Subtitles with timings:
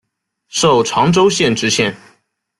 [0.47, 1.95] 授长洲县知县。